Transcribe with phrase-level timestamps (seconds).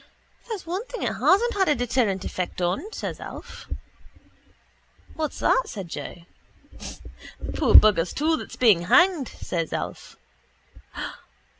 [0.49, 3.67] —There's one thing it hasn't a deterrent effect on, says Alf.
[5.13, 5.65] —What's that?
[5.67, 6.25] says Joe.
[7.39, 10.15] —The poor bugger's tool that's being hanged, says Alf.